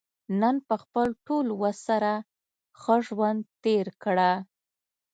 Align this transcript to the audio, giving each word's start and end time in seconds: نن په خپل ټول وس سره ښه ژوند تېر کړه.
نن 0.41 0.55
په 0.67 0.75
خپل 0.83 1.07
ټول 1.25 1.45
وس 1.61 1.77
سره 1.89 2.13
ښه 2.81 2.95
ژوند 3.07 3.39
تېر 3.63 3.87
کړه. 4.03 4.31